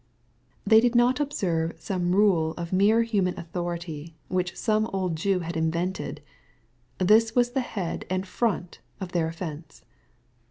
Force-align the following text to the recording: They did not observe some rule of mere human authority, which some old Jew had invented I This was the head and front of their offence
They 0.65 0.81
did 0.81 0.95
not 0.95 1.19
observe 1.19 1.75
some 1.79 2.15
rule 2.15 2.55
of 2.57 2.73
mere 2.73 3.03
human 3.03 3.37
authority, 3.37 4.15
which 4.29 4.57
some 4.57 4.89
old 4.91 5.15
Jew 5.15 5.41
had 5.41 5.55
invented 5.55 6.23
I 6.99 7.03
This 7.03 7.35
was 7.35 7.51
the 7.51 7.59
head 7.59 8.05
and 8.09 8.25
front 8.27 8.79
of 8.99 9.11
their 9.11 9.27
offence 9.27 9.85